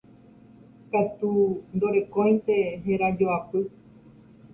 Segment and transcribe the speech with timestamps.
[0.89, 1.33] katu
[1.75, 3.61] ndorekóinte herajoapy